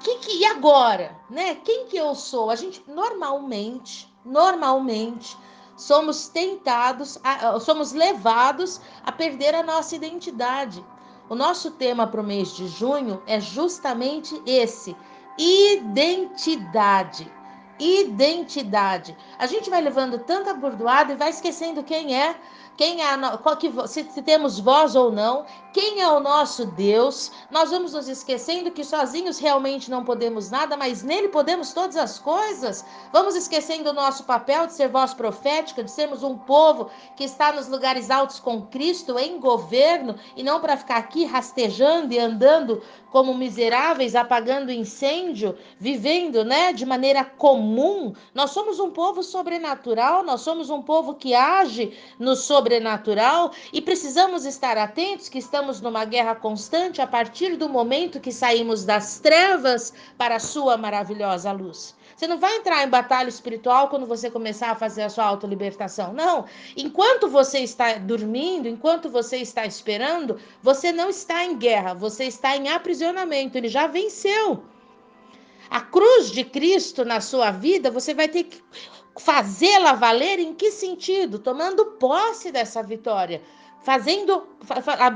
que 0.00 0.18
que 0.18 0.38
e 0.38 0.44
agora, 0.46 1.14
né? 1.28 1.56
Quem 1.56 1.86
que 1.86 1.96
eu 1.96 2.14
sou?" 2.14 2.50
A 2.50 2.56
gente 2.56 2.82
normalmente, 2.86 4.07
normalmente 4.24 5.36
somos 5.76 6.28
tentados, 6.28 7.18
a, 7.22 7.58
somos 7.60 7.92
levados 7.92 8.80
a 9.04 9.12
perder 9.12 9.54
a 9.54 9.62
nossa 9.62 9.94
identidade. 9.94 10.84
O 11.28 11.34
nosso 11.34 11.72
tema 11.72 12.06
para 12.06 12.20
o 12.20 12.24
mês 12.24 12.54
de 12.56 12.66
junho 12.66 13.22
é 13.26 13.38
justamente 13.38 14.40
esse: 14.46 14.96
identidade 15.36 17.30
identidade. 17.78 19.16
A 19.38 19.46
gente 19.46 19.70
vai 19.70 19.80
levando 19.80 20.18
tanta 20.18 20.52
burdoada 20.52 21.12
e 21.12 21.16
vai 21.16 21.30
esquecendo 21.30 21.84
quem 21.84 22.16
é. 22.16 22.34
Quem 22.78 23.02
é 23.02 23.08
qual 23.42 23.56
que, 23.56 23.72
se, 23.88 24.04
se 24.04 24.22
temos 24.22 24.60
voz 24.60 24.94
ou 24.94 25.10
não, 25.10 25.44
quem 25.72 26.00
é 26.00 26.08
o 26.08 26.20
nosso 26.20 26.64
Deus. 26.64 27.30
Nós 27.50 27.70
vamos 27.70 27.92
nos 27.92 28.08
esquecendo 28.08 28.70
que 28.70 28.84
sozinhos 28.84 29.38
realmente 29.38 29.90
não 29.90 30.04
podemos 30.04 30.48
nada, 30.48 30.76
mas 30.76 31.02
nele 31.02 31.28
podemos 31.28 31.72
todas 31.72 31.96
as 31.96 32.20
coisas. 32.20 32.84
Vamos 33.12 33.34
esquecendo 33.34 33.90
o 33.90 33.92
nosso 33.92 34.22
papel 34.22 34.66
de 34.68 34.74
ser 34.74 34.88
voz 34.88 35.12
profética, 35.12 35.82
de 35.82 35.90
sermos 35.90 36.22
um 36.22 36.38
povo 36.38 36.88
que 37.16 37.24
está 37.24 37.52
nos 37.52 37.68
lugares 37.68 38.10
altos 38.10 38.38
com 38.38 38.62
Cristo 38.62 39.18
em 39.18 39.40
governo 39.40 40.14
e 40.36 40.44
não 40.44 40.60
para 40.60 40.76
ficar 40.76 40.98
aqui 40.98 41.24
rastejando 41.24 42.14
e 42.14 42.18
andando 42.18 42.80
como 43.10 43.34
miseráveis, 43.34 44.14
apagando 44.14 44.70
incêndio, 44.70 45.56
vivendo, 45.78 46.44
né, 46.44 46.72
de 46.72 46.84
maneira 46.84 47.24
comum. 47.24 48.12
Nós 48.34 48.50
somos 48.50 48.78
um 48.78 48.90
povo 48.90 49.22
sobrenatural, 49.22 50.22
nós 50.22 50.42
somos 50.42 50.70
um 50.70 50.82
povo 50.82 51.14
que 51.14 51.34
age 51.34 51.96
no 52.18 52.36
sobrenatural 52.68 53.52
e 53.72 53.80
precisamos 53.80 54.44
estar 54.44 54.76
atentos 54.76 55.28
que 55.28 55.38
estamos 55.38 55.80
numa 55.80 56.04
guerra 56.04 56.34
constante 56.34 57.00
a 57.00 57.06
partir 57.06 57.56
do 57.56 57.66
momento 57.66 58.20
que 58.20 58.30
saímos 58.30 58.84
das 58.84 59.18
trevas 59.18 59.92
para 60.18 60.36
a 60.36 60.40
sua 60.40 60.76
maravilhosa 60.76 61.50
luz. 61.50 61.96
Você 62.14 62.26
não 62.26 62.38
vai 62.38 62.56
entrar 62.56 62.84
em 62.84 62.90
batalha 62.90 63.28
espiritual 63.28 63.88
quando 63.88 64.04
você 64.04 64.30
começar 64.30 64.70
a 64.70 64.74
fazer 64.74 65.02
a 65.02 65.08
sua 65.08 65.24
autolibertação. 65.24 66.12
Não. 66.12 66.44
Enquanto 66.76 67.28
você 67.28 67.60
está 67.60 67.94
dormindo, 67.94 68.68
enquanto 68.68 69.08
você 69.08 69.38
está 69.38 69.64
esperando, 69.64 70.38
você 70.62 70.92
não 70.92 71.08
está 71.08 71.44
em 71.44 71.56
guerra, 71.56 71.94
você 71.94 72.24
está 72.24 72.56
em 72.56 72.68
aprisionamento. 72.68 73.56
Ele 73.56 73.68
já 73.68 73.86
venceu. 73.86 74.64
A 75.70 75.80
cruz 75.80 76.30
de 76.30 76.44
Cristo 76.44 77.04
na 77.04 77.20
sua 77.20 77.50
vida, 77.50 77.90
você 77.90 78.14
vai 78.14 78.28
ter 78.28 78.44
que 78.44 78.62
fazê-la 79.18 79.92
valer 79.92 80.38
em 80.38 80.54
que 80.54 80.70
sentido? 80.70 81.38
Tomando 81.38 81.84
posse 81.98 82.50
dessa 82.50 82.82
vitória 82.82 83.42
fazendo, 83.82 84.46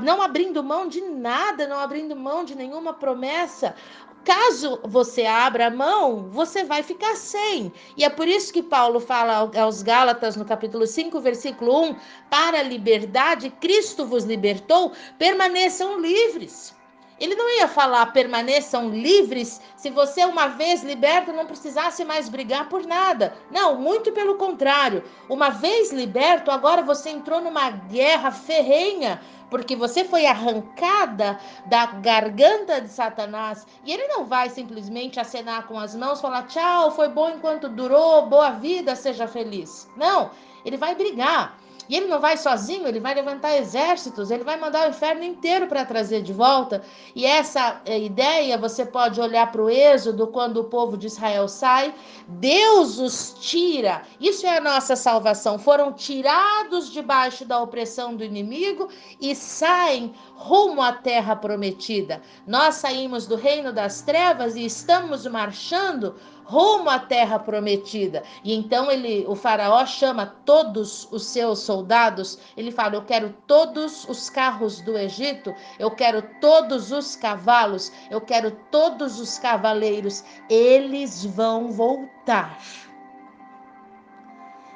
não 0.03 0.21
abrindo 0.21 0.63
mão 0.63 0.87
de 0.87 1.01
nada, 1.01 1.67
não 1.67 1.77
abrindo 1.77 2.15
mão 2.15 2.43
de 2.43 2.55
nenhuma 2.55 2.93
promessa. 2.93 3.75
Caso 4.23 4.79
você 4.83 5.25
abra 5.25 5.67
a 5.67 5.69
mão, 5.69 6.29
você 6.29 6.63
vai 6.63 6.81
ficar 6.81 7.15
sem. 7.15 7.73
E 7.97 8.05
é 8.05 8.09
por 8.09 8.27
isso 8.27 8.53
que 8.53 8.63
Paulo 8.63 8.99
fala 8.99 9.51
aos 9.59 9.83
Gálatas, 9.83 10.37
no 10.37 10.45
capítulo 10.45 10.87
5, 10.87 11.19
versículo 11.19 11.89
1: 11.89 11.95
Para 12.29 12.59
a 12.59 12.63
liberdade, 12.63 13.49
Cristo 13.49 14.05
vos 14.05 14.23
libertou, 14.23 14.93
permaneçam 15.19 15.99
livres. 15.99 16.73
Ele 17.23 17.35
não 17.35 17.49
ia 17.57 17.69
falar 17.69 18.07
permaneçam 18.07 18.89
livres 18.89 19.61
se 19.77 19.89
você, 19.89 20.25
uma 20.25 20.47
vez 20.47 20.83
liberto, 20.83 21.31
não 21.31 21.45
precisasse 21.45 22.03
mais 22.03 22.27
brigar 22.27 22.67
por 22.67 22.85
nada. 22.85 23.33
Não, 23.49 23.79
muito 23.79 24.11
pelo 24.11 24.35
contrário. 24.35 25.05
Uma 25.29 25.49
vez 25.49 25.93
liberto, 25.93 26.51
agora 26.51 26.81
você 26.81 27.11
entrou 27.11 27.39
numa 27.39 27.69
guerra 27.69 28.29
ferrenha 28.29 29.21
porque 29.49 29.73
você 29.73 30.03
foi 30.03 30.25
arrancada 30.25 31.39
da 31.65 31.85
garganta 31.85 32.81
de 32.81 32.89
Satanás 32.89 33.65
e 33.85 33.93
ele 33.93 34.05
não 34.09 34.25
vai 34.25 34.49
simplesmente 34.49 35.17
acenar 35.17 35.65
com 35.65 35.79
as 35.79 35.95
mãos, 35.95 36.19
falar 36.19 36.47
tchau, 36.47 36.91
foi 36.91 37.07
bom 37.07 37.29
enquanto 37.29 37.69
durou, 37.69 38.25
boa 38.25 38.49
vida, 38.49 38.97
seja 38.97 39.29
feliz. 39.29 39.89
Não, 39.95 40.29
ele 40.65 40.75
vai 40.75 40.93
brigar. 40.93 41.62
E 41.89 41.95
ele 41.95 42.07
não 42.07 42.19
vai 42.19 42.37
sozinho, 42.37 42.87
ele 42.87 42.99
vai 42.99 43.13
levantar 43.13 43.57
exércitos, 43.57 44.31
ele 44.31 44.43
vai 44.43 44.57
mandar 44.57 44.87
o 44.87 44.89
inferno 44.89 45.23
inteiro 45.23 45.67
para 45.67 45.85
trazer 45.85 46.21
de 46.21 46.33
volta. 46.33 46.81
E 47.15 47.25
essa 47.25 47.81
é, 47.85 47.99
ideia 47.99 48.57
você 48.57 48.85
pode 48.85 49.19
olhar 49.19 49.51
para 49.51 49.61
o 49.61 49.69
Êxodo, 49.69 50.27
quando 50.27 50.57
o 50.57 50.65
povo 50.65 50.97
de 50.97 51.07
Israel 51.07 51.47
sai, 51.47 51.93
Deus 52.27 52.99
os 52.99 53.35
tira. 53.39 54.03
Isso 54.19 54.45
é 54.45 54.57
a 54.57 54.61
nossa 54.61 54.95
salvação. 54.95 55.59
Foram 55.59 55.91
tirados 55.91 56.91
debaixo 56.91 57.45
da 57.45 57.61
opressão 57.61 58.15
do 58.15 58.23
inimigo 58.23 58.87
e 59.19 59.35
saem 59.35 60.13
rumo 60.35 60.81
à 60.81 60.93
terra 60.93 61.35
prometida. 61.35 62.21
Nós 62.47 62.75
saímos 62.75 63.27
do 63.27 63.35
reino 63.35 63.71
das 63.71 64.01
trevas 64.01 64.55
e 64.55 64.65
estamos 64.65 65.25
marchando 65.25 66.15
rumo 66.45 66.89
à 66.89 66.99
terra 66.99 67.39
prometida. 67.39 68.23
E 68.43 68.53
então 68.53 68.91
ele, 68.91 69.25
o 69.27 69.35
faraó 69.35 69.85
chama 69.85 70.25
todos 70.45 71.07
os 71.11 71.25
seus 71.25 71.59
soldados, 71.59 72.39
ele 72.55 72.71
fala: 72.71 72.95
"Eu 72.95 73.03
quero 73.03 73.33
todos 73.47 74.07
os 74.07 74.29
carros 74.29 74.81
do 74.81 74.97
Egito, 74.97 75.53
eu 75.79 75.91
quero 75.91 76.21
todos 76.39 76.91
os 76.91 77.15
cavalos, 77.15 77.91
eu 78.09 78.21
quero 78.21 78.51
todos 78.71 79.19
os 79.19 79.37
cavaleiros, 79.37 80.23
eles 80.49 81.25
vão 81.25 81.71
voltar." 81.71 82.57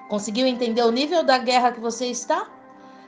Conseguiu 0.10 0.48
entender 0.48 0.84
o 0.84 0.92
nível 0.92 1.22
da 1.22 1.38
guerra 1.38 1.72
que 1.72 1.82
você 1.82 2.08
está? 2.08 2.48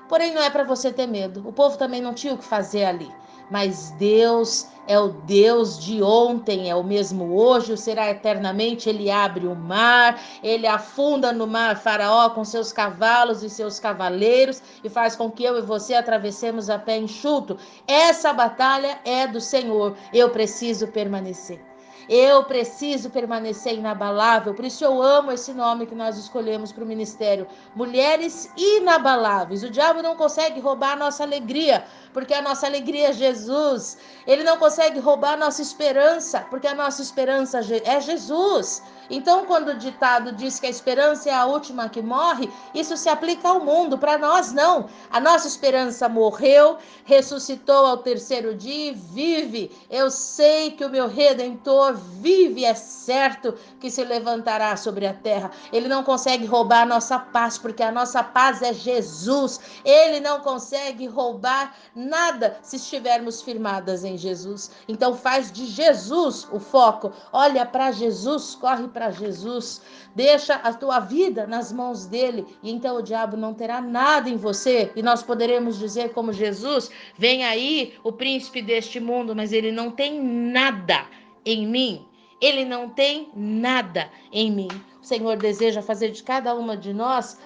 Porém, 0.10 0.34
não 0.34 0.42
é 0.42 0.50
para 0.50 0.64
você 0.64 0.92
ter 0.92 1.08
medo. 1.08 1.48
O 1.48 1.54
povo 1.54 1.78
também 1.78 2.02
não 2.02 2.14
tinha 2.14 2.34
o 2.34 2.38
que 2.38 2.44
fazer 2.44 2.84
ali 2.84 3.19
mas 3.50 3.92
Deus 3.92 4.68
é 4.90 4.98
o 5.00 5.10
Deus 5.10 5.78
de 5.78 6.02
ontem, 6.02 6.68
é 6.68 6.76
o 6.76 6.84
mesmo 6.84 7.36
hoje, 7.36 7.74
o 7.74 7.78
será 7.78 8.10
eternamente. 8.10 8.90
Ele 8.90 9.12
abre 9.12 9.46
o 9.46 9.56
mar, 9.56 10.20
ele 10.42 10.66
afunda 10.66 11.32
no 11.32 11.46
mar 11.46 11.78
Faraó 11.78 12.32
com 12.32 12.44
seus 12.44 12.74
cavalos 12.74 13.44
e 13.44 13.50
seus 13.52 13.80
cavaleiros 13.80 14.64
e 14.84 14.90
faz 14.90 15.16
com 15.16 15.30
que 15.30 15.44
eu 15.44 15.60
e 15.60 15.62
você 15.62 15.94
atravessemos 15.94 16.72
a 16.72 16.80
pé 16.80 16.98
enxuto. 16.98 17.56
Essa 17.88 18.34
batalha 18.34 19.00
é 19.06 19.28
do 19.28 19.40
Senhor. 19.40 19.96
Eu 20.12 20.32
preciso 20.32 20.88
permanecer. 20.88 21.70
Eu 22.10 22.44
preciso 22.44 23.12
permanecer 23.12 23.76
inabalável, 23.76 24.56
por 24.56 24.66
isso 24.66 24.84
eu 24.84 25.00
amo 25.00 25.32
esse 25.32 25.54
nome 25.54 25.86
que 25.86 25.94
nós 25.94 26.18
escolhemos 26.18 26.72
para 26.72 26.84
o 26.84 26.88
ministério. 26.88 27.46
Mulheres 27.76 28.52
inabaláveis. 28.58 29.62
O 29.62 29.70
diabo 29.70 30.02
não 30.02 30.16
consegue 30.16 30.60
roubar 30.60 30.94
a 30.94 30.96
nossa 30.96 31.22
alegria, 31.22 31.86
porque 32.14 32.34
a 32.34 32.42
nossa 32.42 32.66
alegria 32.68 33.10
é 33.10 33.14
Jesus. 33.14 33.98
Ele 34.26 34.44
não 34.44 34.58
consegue 34.58 35.00
roubar 35.00 35.34
a 35.34 35.38
nossa 35.38 35.62
esperança, 35.62 36.42
porque 36.50 36.68
a 36.68 36.76
nossa 36.76 37.02
esperança 37.02 37.60
é 37.60 38.02
Jesus. 38.02 38.82
Então, 39.10 39.46
quando 39.46 39.70
o 39.70 39.78
ditado 39.78 40.32
diz 40.32 40.60
que 40.60 40.68
a 40.68 40.70
esperança 40.70 41.30
é 41.30 41.34
a 41.34 41.46
última 41.46 41.90
que 41.90 42.02
morre, 42.02 42.50
isso 42.76 42.96
se 42.96 43.10
aplica 43.10 43.50
ao 43.50 43.60
mundo, 43.60 43.98
para 43.98 44.20
nós 44.20 44.52
não. 44.52 44.88
A 45.10 45.20
nossa 45.20 45.48
esperança 45.48 46.08
morreu, 46.08 46.78
ressuscitou 47.06 47.88
ao 47.88 47.98
terceiro 47.98 48.54
dia 48.54 48.92
e 48.92 48.94
vive. 48.94 49.72
Eu 49.90 50.12
sei 50.12 50.72
que 50.72 50.86
o 50.86 50.90
meu 50.90 51.08
redentor 51.08 51.96
vive, 51.96 52.66
é 52.66 52.76
certo 52.76 53.56
que 53.80 53.90
se 53.90 54.04
levantará 54.04 54.78
sobre 54.78 55.08
a 55.08 55.14
terra. 55.14 55.50
Ele 55.74 55.88
não 55.88 56.04
consegue 56.04 56.46
roubar 56.46 56.84
a 56.84 56.86
nossa 56.86 57.18
paz, 57.18 57.58
porque 57.58 57.82
a 57.82 57.92
nossa 57.92 58.24
paz 58.24 58.62
é 58.62 58.74
Jesus. 58.74 59.60
Ele 59.84 60.20
não 60.20 60.42
consegue 60.42 61.08
roubar 61.08 61.76
nada 62.00 62.58
se 62.62 62.78
estivermos 62.78 63.42
firmadas 63.42 64.04
em 64.04 64.18
Jesus. 64.18 64.72
Então 64.88 65.16
faz 65.16 65.52
de 65.52 65.66
Jesus 65.66 66.48
o 66.52 66.60
foco. 66.60 67.12
Olha 67.32 67.66
para 67.66 67.92
Jesus, 67.92 68.56
corre 68.56 68.88
para 68.88 69.12
Jesus. 69.12 69.82
Deixa 70.16 70.56
a 70.56 70.74
tua 70.74 71.00
vida 71.00 71.46
nas 71.46 71.72
mãos 71.72 72.06
dele 72.06 72.46
e 72.64 72.72
então 72.72 72.98
o 72.98 73.02
diabo 73.02 73.38
não 73.38 73.54
terá 73.54 73.82
nada 73.82 74.30
em 74.30 74.38
você 74.38 74.92
e 74.96 75.04
nós 75.04 75.22
poderemos 75.22 75.78
dizer 75.78 76.14
como 76.14 76.34
Jesus, 76.34 76.90
vem 77.18 77.44
aí 77.46 77.94
o 78.04 78.12
príncipe 78.12 78.62
deste 78.62 79.00
mundo, 79.00 79.36
mas 79.36 79.52
ele 79.52 79.72
não 79.72 79.92
tem 79.92 80.22
nada 80.22 81.06
em 81.46 81.68
mim. 81.68 82.06
Ele 82.42 82.64
não 82.64 82.90
tem 82.90 83.30
nada 83.36 84.10
em 84.32 84.50
mim. 84.50 84.70
O 85.02 85.06
Senhor 85.06 85.36
deseja 85.36 85.82
fazer 85.82 86.12
de 86.12 86.24
cada 86.24 86.56
uma 86.56 86.78
de 86.78 86.94
nós 86.94 87.38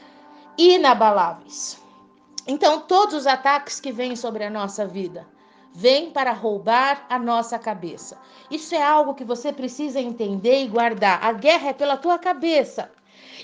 inabaláveis. 0.57 1.82
Então, 2.45 2.81
todos 2.81 3.15
os 3.15 3.27
ataques 3.27 3.79
que 3.79 3.91
vêm 3.91 4.15
sobre 4.15 4.43
a 4.43 4.49
nossa 4.49 4.85
vida 4.85 5.25
vêm 5.73 6.11
para 6.11 6.31
roubar 6.31 7.05
a 7.09 7.17
nossa 7.17 7.57
cabeça. 7.57 8.17
Isso 8.51 8.75
é 8.75 8.83
algo 8.83 9.15
que 9.15 9.23
você 9.23 9.51
precisa 9.51 9.99
entender 9.99 10.63
e 10.63 10.67
guardar. 10.67 11.23
A 11.23 11.31
guerra 11.31 11.69
é 11.69 11.73
pela 11.73 11.97
tua 11.97 12.19
cabeça. 12.19 12.91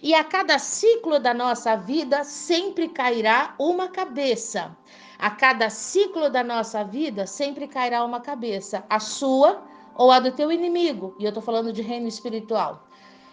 E 0.03 0.13
a 0.13 0.23
cada 0.23 0.59
ciclo 0.59 1.19
da 1.19 1.33
nossa 1.33 1.75
vida 1.75 2.23
sempre 2.23 2.89
cairá 2.89 3.55
uma 3.57 3.87
cabeça. 3.87 4.75
A 5.17 5.31
cada 5.31 5.69
ciclo 5.69 6.29
da 6.29 6.43
nossa 6.43 6.83
vida 6.83 7.25
sempre 7.25 7.67
cairá 7.67 8.03
uma 8.05 8.21
cabeça, 8.21 8.85
a 8.89 8.99
sua 8.99 9.63
ou 9.95 10.11
a 10.11 10.19
do 10.19 10.31
teu 10.31 10.51
inimigo. 10.51 11.15
E 11.19 11.23
eu 11.23 11.29
estou 11.29 11.43
falando 11.43 11.73
de 11.73 11.81
reino 11.81 12.07
espiritual. 12.07 12.87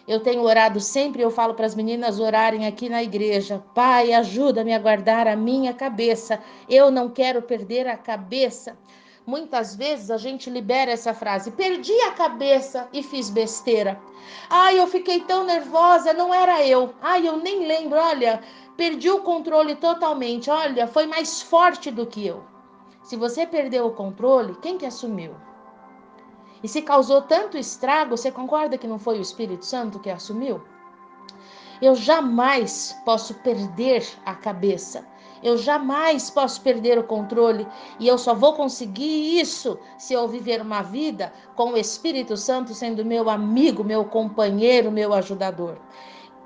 Eu 0.07 0.21
tenho 0.21 0.43
orado 0.43 0.79
sempre, 0.79 1.21
eu 1.21 1.33
falo 1.33 1.55
para 1.55 1.67
as 1.67 1.75
meninas 1.75 2.21
orarem 2.21 2.65
aqui 2.65 2.89
na 2.89 3.03
igreja. 3.03 3.63
Pai, 3.75 4.13
ajuda-me 4.13 4.73
a 4.73 4.79
guardar 4.79 5.27
a 5.27 5.35
minha 5.35 5.75
cabeça. 5.75 6.41
Eu 6.69 6.93
não 6.93 7.09
quero 7.09 7.43
perder 7.43 7.89
a 7.89 7.97
cabeça. 7.97 8.79
Muitas 9.27 9.75
vezes 9.75 10.09
a 10.09 10.17
gente 10.17 10.49
libera 10.49 10.93
essa 10.93 11.13
frase: 11.13 11.51
perdi 11.51 12.01
a 12.03 12.13
cabeça 12.13 12.89
e 12.93 13.03
fiz 13.03 13.29
besteira. 13.29 14.01
Ai, 14.49 14.79
eu 14.79 14.87
fiquei 14.87 15.21
tão 15.23 15.45
nervosa, 15.45 16.13
não 16.13 16.33
era 16.33 16.65
eu. 16.65 16.95
Ai, 17.03 17.27
eu 17.27 17.37
nem 17.39 17.67
lembro. 17.67 17.99
Olha, 17.99 18.41
perdi 18.77 19.11
o 19.11 19.23
controle 19.23 19.75
totalmente. 19.75 20.49
Olha, 20.49 20.87
foi 20.87 21.09
mais 21.09 21.43
forte 21.43 21.91
do 21.91 22.07
que 22.07 22.25
eu. 22.25 22.45
Se 23.03 23.17
você 23.17 23.45
perdeu 23.45 23.87
o 23.87 23.93
controle, 23.93 24.57
quem 24.63 24.79
que 24.79 24.87
assumiu? 24.87 25.35
E 26.63 26.69
se 26.69 26.83
causou 26.83 27.23
tanto 27.23 27.59
estrago, 27.59 28.17
você 28.17 28.31
concorda 28.31 28.79
que 28.79 28.87
não 28.87 28.99
foi 28.99 29.19
o 29.19 29.23
Espírito 29.23 29.65
Santo 29.65 29.99
que 30.01 30.11
assumiu? 30.11 30.63
Eu 31.81 31.95
jamais 31.95 32.97
posso 33.05 33.35
perder 33.35 34.07
a 34.25 34.35
cabeça. 34.35 35.07
Eu 35.43 35.59
jamais 35.59 36.31
posso 36.31 36.61
perder 36.63 36.99
o 36.99 37.05
controle 37.05 37.67
e 38.01 38.09
eu 38.09 38.17
só 38.17 38.35
vou 38.35 38.55
conseguir 38.55 39.39
isso 39.39 39.79
se 39.99 40.15
eu 40.15 40.27
viver 40.27 40.63
uma 40.63 40.83
vida 40.83 41.33
com 41.55 41.73
o 41.73 41.77
Espírito 41.77 42.37
Santo 42.37 42.75
sendo 42.75 43.05
meu 43.05 43.29
amigo, 43.29 43.85
meu 43.85 44.05
companheiro, 44.05 44.91
meu 44.91 45.13
ajudador. 45.13 45.77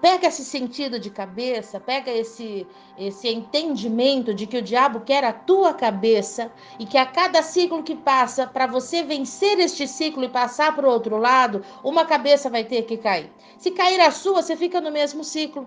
Pega 0.00 0.28
esse 0.28 0.45
sentido 0.45 0.99
de 0.99 1.11
cabeça, 1.11 1.78
pega 1.78 2.11
esse 2.11 2.66
esse 2.97 3.28
entendimento 3.28 4.35
de 4.35 4.47
que 4.47 4.59
o 4.59 4.62
diabo 4.62 5.00
quer 5.00 5.25
a 5.25 5.33
tua 5.33 5.73
cabeça 5.73 6.52
e 6.78 6.85
que 6.85 6.99
a 6.99 7.07
cada 7.07 7.42
ciclo 7.42 7.83
que 7.83 7.95
passa, 7.95 8.47
para 8.47 8.66
você 8.66 9.02
vencer 9.02 9.59
este 9.59 9.88
ciclo 9.88 10.25
e 10.25 10.28
passar 10.28 10.75
para 10.76 10.87
o 10.87 10.90
outro 10.90 11.16
lado, 11.16 11.64
uma 11.83 12.04
cabeça 12.04 12.50
vai 12.50 12.64
ter 12.64 12.83
que 12.83 12.99
cair. 12.99 13.30
Se 13.59 13.71
cair 13.71 14.00
a 14.00 14.11
sua, 14.11 14.42
você 14.42 14.54
fica 14.54 14.80
no 14.80 14.90
mesmo 14.90 15.25
ciclo. 15.25 15.66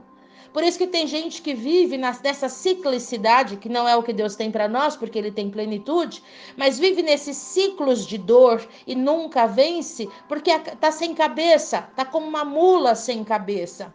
Por 0.54 0.63
isso 0.63 0.78
que 0.78 0.86
tem 0.86 1.08
gente 1.08 1.42
que 1.42 1.56
vive 1.56 1.98
nessa 1.98 2.48
ciclicidade, 2.48 3.58
que 3.58 3.68
não 3.68 3.88
é 3.88 3.96
o 3.96 4.04
que 4.04 4.13
Deus 4.13 4.36
tem 4.36 4.52
para 4.52 4.68
nós, 4.68 4.96
porque 4.96 5.18
ele 5.18 5.32
tem 5.32 5.50
plenitude, 5.50 6.24
mas 6.56 6.78
vive 6.78 7.02
nesses 7.02 7.36
ciclos 7.36 8.06
de 8.06 8.20
dor 8.20 8.63
e 8.86 8.96
nunca 8.96 9.48
vence, 9.48 10.08
porque 10.28 10.52
está 10.52 10.92
sem 10.92 11.16
cabeça, 11.16 11.88
está 11.90 12.06
como 12.06 12.28
uma 12.28 12.46
mula 12.46 12.94
sem 12.94 13.24
cabeça. 13.24 13.92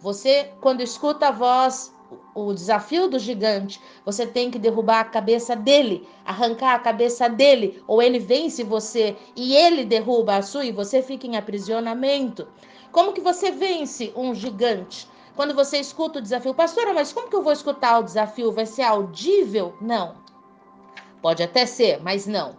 Você, 0.00 0.52
quando 0.60 0.80
escuta 0.80 1.28
a 1.28 1.32
voz, 1.32 1.92
o 2.34 2.52
desafio 2.54 3.08
do 3.08 3.18
gigante, 3.18 3.80
você 4.04 4.26
tem 4.26 4.50
que 4.50 4.58
derrubar 4.58 5.00
a 5.00 5.04
cabeça 5.04 5.56
dele, 5.56 6.08
arrancar 6.24 6.74
a 6.74 6.78
cabeça 6.78 7.28
dele, 7.28 7.82
ou 7.86 8.00
ele 8.00 8.18
vence 8.18 8.62
você 8.62 9.16
e 9.34 9.54
ele 9.54 9.84
derruba 9.84 10.36
a 10.36 10.42
sua 10.42 10.64
e 10.64 10.72
você 10.72 11.02
fica 11.02 11.26
em 11.26 11.36
aprisionamento. 11.36 12.48
Como 12.92 13.12
que 13.12 13.20
você 13.20 13.50
vence 13.50 14.12
um 14.16 14.34
gigante? 14.34 15.08
Quando 15.36 15.54
você 15.54 15.78
escuta 15.78 16.18
o 16.18 16.22
desafio, 16.22 16.54
pastora, 16.54 16.92
mas 16.92 17.12
como 17.12 17.28
que 17.28 17.36
eu 17.36 17.42
vou 17.42 17.52
escutar 17.52 17.98
o 17.98 18.02
desafio? 18.02 18.50
Vai 18.50 18.66
ser 18.66 18.82
audível? 18.82 19.74
Não. 19.80 20.16
Pode 21.20 21.42
até 21.42 21.66
ser, 21.66 22.00
mas 22.02 22.26
não. 22.26 22.56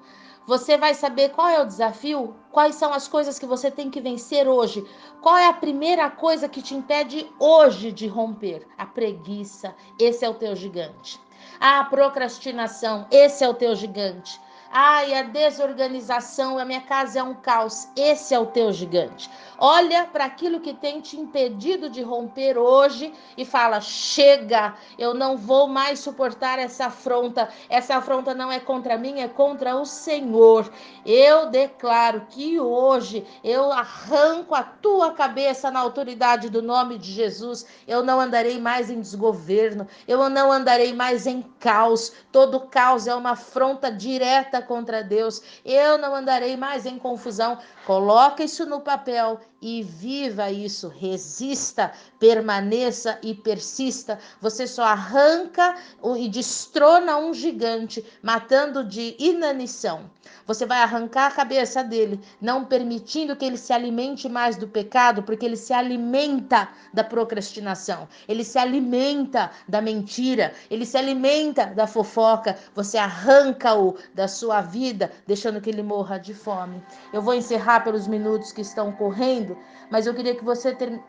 Você 0.50 0.80
vai 0.80 0.96
saber 0.96 1.30
qual 1.30 1.48
é 1.48 1.62
o 1.62 1.68
desafio, 1.68 2.36
quais 2.52 2.74
são 2.74 2.92
as 2.92 3.08
coisas 3.08 3.38
que 3.38 3.46
você 3.46 3.70
tem 3.70 3.88
que 3.92 4.02
vencer 4.02 4.48
hoje. 4.48 4.84
Qual 5.22 5.38
é 5.38 5.48
a 5.48 5.54
primeira 5.54 6.10
coisa 6.10 6.50
que 6.50 6.60
te 6.60 6.74
impede 6.74 7.32
hoje 7.38 7.92
de 7.92 8.08
romper? 8.08 8.66
A 8.76 8.84
preguiça, 8.84 9.76
esse 10.00 10.26
é 10.26 10.30
o 10.30 10.34
teu 10.34 10.56
gigante. 10.56 11.20
A 11.60 11.84
procrastinação, 11.84 13.06
esse 13.12 13.44
é 13.44 13.48
o 13.48 13.54
teu 13.54 13.76
gigante. 13.76 14.42
Ai, 14.72 15.14
a 15.14 15.22
desorganização, 15.22 16.58
a 16.58 16.66
minha 16.66 16.82
casa 16.82 17.20
é 17.20 17.24
um 17.24 17.36
caos. 17.36 17.88
Esse 17.96 18.34
é 18.34 18.40
o 18.40 18.48
teu 18.48 18.72
gigante. 18.72 19.30
Olha 19.62 20.06
para 20.06 20.24
aquilo 20.24 20.62
que 20.62 20.74
tem 20.74 21.02
te 21.02 21.20
impedido 21.20 21.90
de 21.90 22.02
romper 22.02 22.58
hoje 22.58 23.14
e 23.38 23.44
fala: 23.44 23.82
chega, 23.82 24.74
eu 24.98 25.14
não 25.14 25.36
vou 25.36 25.68
mais 25.68 26.00
suportar 26.00 26.58
essa 26.58 26.86
afronta. 26.86 27.50
Essa 27.70 27.98
afronta 27.98 28.34
não 28.34 28.50
é 28.50 28.60
contra 28.60 28.98
mim, 28.98 29.20
é 29.20 29.28
contra 29.28 29.76
o 29.76 29.86
Senhor. 29.86 30.72
Eu 31.06 31.48
declaro 31.48 32.26
que 32.30 32.58
hoje 32.58 33.28
eu 33.44 33.70
arranco 33.72 34.56
a 34.56 34.64
tua 34.64 35.12
cabeça 35.12 35.70
na 35.70 35.80
autoridade 35.82 36.50
do 36.50 36.62
nome 36.62 36.98
de 36.98 37.12
Jesus. 37.12 37.66
Eu 37.86 38.02
não 38.02 38.22
andarei 38.22 38.60
mais 38.62 38.90
em 38.90 39.02
desgoverno, 39.02 39.86
eu 40.08 40.30
não 40.30 40.52
andarei 40.54 40.94
mais 40.94 41.28
em 41.28 41.42
caos. 41.60 42.14
Todo 42.32 42.62
caos 42.62 43.08
é 43.08 43.16
uma 43.16 43.32
afronta 43.32 43.92
direta 43.92 44.62
contra 44.62 45.04
Deus. 45.04 45.42
Eu 45.66 45.98
não 45.98 46.16
andarei 46.16 46.56
mais 46.56 46.86
em 46.86 46.98
confusão. 46.98 47.58
Coloca 47.86 48.44
isso 48.44 48.66
no 48.66 48.80
papel 48.80 49.38
e 49.62 49.84
viva 49.84 50.52
isso, 50.52 50.88
resista, 50.88 51.92
permaneça 52.18 53.18
e 53.22 53.34
persista. 53.34 54.20
Você 54.42 54.66
só 54.66 54.84
arranca 54.84 55.76
e 56.18 56.30
destrona 56.30 57.18
um 57.18 57.34
gigante, 57.34 58.06
matando 58.22 58.84
de 58.84 59.16
inanição. 59.20 60.10
Você 60.46 60.66
vai 60.66 60.82
arrancar 60.82 61.28
a 61.28 61.32
cabeça 61.32 61.84
dele, 61.84 62.20
não 62.42 62.66
permitindo 62.66 63.36
que 63.36 63.46
ele 63.46 63.58
se 63.58 63.72
alimente 63.72 64.28
mais 64.28 64.58
do 64.58 64.68
pecado, 64.68 65.24
porque 65.24 65.46
ele 65.46 65.56
se 65.56 65.74
alimenta 65.74 66.70
da 66.94 67.04
procrastinação, 67.04 68.08
ele 68.28 68.44
se 68.44 68.58
alimenta 68.58 69.52
da 69.68 69.82
mentira, 69.82 70.54
ele 70.70 70.86
se 70.86 70.98
alimenta 70.98 71.68
da 71.68 71.86
fofoca. 71.86 72.58
Você 72.76 72.98
arranca-o 72.98 73.96
da 74.14 74.28
sua 74.28 74.62
vida, 74.62 75.12
deixando 75.28 75.62
que 75.62 75.70
ele 75.70 75.84
morra 75.84 76.18
de 76.18 76.34
fome. 76.34 76.82
Eu 77.14 77.22
vou 77.22 77.34
encerrar 77.34 77.82
pelos 77.82 78.08
minutos 78.08 78.52
que 78.52 78.62
estão 78.62 78.92
correndo 78.92 79.49
mas 79.90 80.06
eu 80.06 80.14
queria 80.14 80.36
que 80.36 80.44
você 80.44 80.74
ter, 80.74 81.02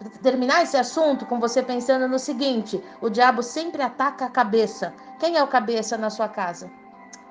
esse 0.63 0.77
assunto 0.77 1.27
com 1.27 1.41
você 1.41 1.63
pensando 1.63 2.09
no 2.09 2.19
seguinte: 2.19 2.83
o 3.01 3.09
diabo 3.09 3.43
sempre 3.43 3.83
ataca 3.83 4.27
a 4.27 4.31
cabeça. 4.31 4.93
Quem 5.19 5.37
é 5.37 5.43
o 5.43 5.49
cabeça 5.49 5.97
na 5.97 6.11
sua 6.11 6.29
casa? 6.29 6.71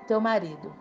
Teu 0.08 0.20
marido. 0.20 0.74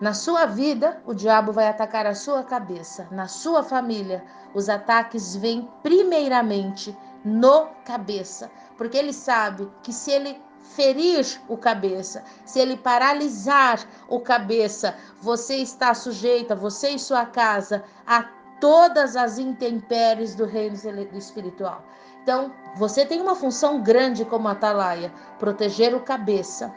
Na 0.00 0.14
sua 0.14 0.46
vida, 0.46 1.00
o 1.06 1.14
diabo 1.14 1.52
vai 1.52 1.68
atacar 1.68 2.06
a 2.06 2.14
sua 2.14 2.42
cabeça. 2.42 3.06
Na 3.10 3.28
sua 3.28 3.62
família, 3.62 4.24
os 4.52 4.68
ataques 4.68 5.36
vêm 5.36 5.70
primeiramente 5.82 6.96
no 7.24 7.66
cabeça, 7.84 8.50
porque 8.76 8.98
ele 8.98 9.12
sabe 9.12 9.70
que 9.82 9.92
se 9.92 10.10
ele 10.10 10.42
ferir 10.74 11.26
o 11.48 11.56
cabeça, 11.56 12.24
se 12.44 12.58
ele 12.58 12.76
paralisar 12.76 13.80
o 14.08 14.20
cabeça, 14.20 14.96
você 15.20 15.56
está 15.56 15.94
sujeita, 15.94 16.54
você 16.54 16.90
e 16.90 16.98
sua 16.98 17.26
casa, 17.26 17.84
a 18.06 18.28
todas 18.62 19.16
as 19.16 19.40
intempéries 19.40 20.36
do 20.36 20.44
reino 20.44 20.76
espiritual. 21.14 21.84
Então, 22.22 22.52
você 22.76 23.04
tem 23.04 23.20
uma 23.20 23.34
função 23.34 23.82
grande 23.82 24.24
como 24.24 24.46
atalaia, 24.46 25.12
proteger 25.36 25.92
o 25.96 26.00
cabeça 26.00 26.72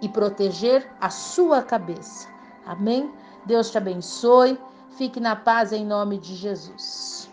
e 0.00 0.08
proteger 0.08 0.90
a 0.98 1.10
sua 1.10 1.62
cabeça. 1.62 2.28
Amém? 2.64 3.12
Deus 3.44 3.70
te 3.70 3.76
abençoe. 3.76 4.58
Fique 4.92 5.20
na 5.20 5.36
paz 5.36 5.70
em 5.70 5.84
nome 5.84 6.16
de 6.16 6.34
Jesus. 6.34 7.27